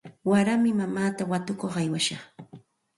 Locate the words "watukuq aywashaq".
1.31-2.21